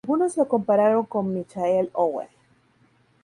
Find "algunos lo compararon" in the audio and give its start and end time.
0.03-1.05